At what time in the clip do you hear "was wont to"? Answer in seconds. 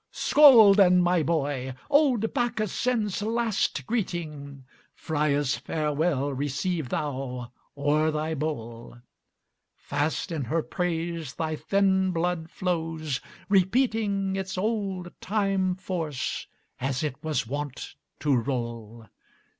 17.23-18.35